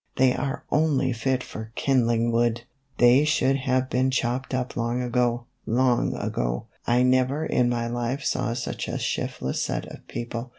[0.17, 2.63] "They are only fit for kindling wood!
[2.97, 6.65] They should have been chopped up long ago, long ago!
[6.87, 10.49] I never in my life saw such a shiftless set of people.